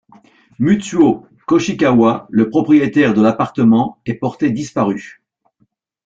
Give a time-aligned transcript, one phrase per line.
[0.57, 5.21] Mutsuo Koshikawa, le propriétaire de l'appartement est porté disparu.